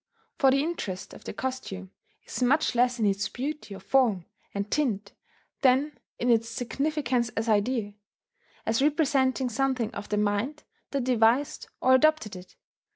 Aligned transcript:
For 0.39 0.49
the 0.49 0.63
interest 0.63 1.13
of 1.13 1.25
the 1.25 1.33
costume 1.33 1.91
is 2.25 2.41
much 2.41 2.73
less 2.73 2.97
in 2.97 3.05
its 3.05 3.29
beauty 3.29 3.75
of 3.75 3.83
form 3.83 4.25
and 4.51 4.67
tint 4.71 5.13
than 5.61 5.99
in 6.17 6.31
its 6.31 6.49
significance 6.49 7.29
as 7.37 7.47
idea, 7.47 7.93
as 8.65 8.81
representing 8.81 9.47
something 9.47 9.91
of 9.93 10.09
the 10.09 10.17
mind 10.17 10.63
that 10.89 11.03
devised 11.03 11.67
or 11.81 11.93
adopted 11.93 12.35
it. 12.35 12.55